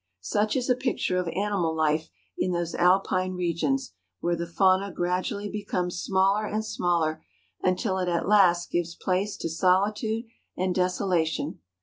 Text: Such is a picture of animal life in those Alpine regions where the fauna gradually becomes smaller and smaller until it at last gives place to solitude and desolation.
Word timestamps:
Such 0.23 0.55
is 0.55 0.67
a 0.67 0.73
picture 0.75 1.19
of 1.19 1.27
animal 1.27 1.75
life 1.75 2.09
in 2.35 2.53
those 2.53 2.73
Alpine 2.73 3.33
regions 3.35 3.93
where 4.19 4.35
the 4.35 4.47
fauna 4.47 4.91
gradually 4.91 5.47
becomes 5.47 5.99
smaller 6.01 6.47
and 6.47 6.65
smaller 6.65 7.23
until 7.61 7.99
it 7.99 8.09
at 8.09 8.27
last 8.27 8.71
gives 8.71 8.95
place 8.95 9.37
to 9.37 9.47
solitude 9.47 10.23
and 10.57 10.73
desolation. 10.73 11.59